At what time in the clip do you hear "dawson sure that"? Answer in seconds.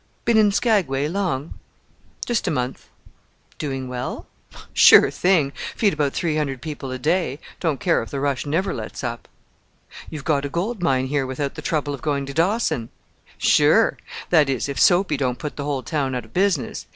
12.33-14.49